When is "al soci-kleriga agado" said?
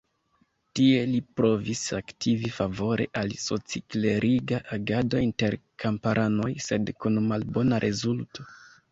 3.21-5.21